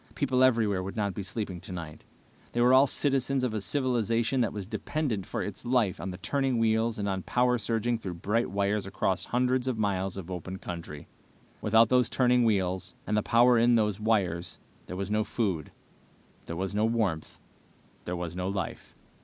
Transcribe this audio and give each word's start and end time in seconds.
People 0.15 0.43
everywhere 0.43 0.81
would 0.81 0.95
not 0.95 1.13
be 1.13 1.21
sleeping 1.21 1.61
tonight. 1.61 2.05
They 2.53 2.61
were 2.61 2.73
all 2.73 2.87
citizens 2.87 3.43
of 3.43 3.53
a 3.53 3.61
civilization 3.61 4.41
that 4.41 4.51
was 4.51 4.65
dependent 4.65 5.27
for 5.27 5.43
its 5.43 5.63
life 5.63 6.01
on 6.01 6.09
turning 6.23 6.57
wheels 6.57 6.97
and 6.97 7.07
on 7.07 7.21
power 7.21 7.59
surging 7.59 7.99
through 7.99 8.15
bright 8.15 8.49
wires 8.49 8.87
across 8.87 9.25
hundreds 9.25 9.67
of 9.67 9.77
miles 9.77 10.17
of 10.17 10.31
open 10.31 10.57
country. 10.57 11.07
Without 11.61 11.89
those 11.89 12.09
turning 12.09 12.43
wheels, 12.45 12.95
and 13.05 13.15
the 13.15 13.21
power 13.21 13.59
in 13.59 13.75
those 13.75 13.99
wires 13.99 14.57
there 14.87 14.97
was 14.97 15.11
no 15.11 15.23
food, 15.23 15.71
there 16.47 16.55
was 16.57 16.73
no 16.73 16.83
warmth, 16.85 17.37
there 18.05 18.15
was 18.17 18.35
no 18.35 18.47
life. 18.49 18.95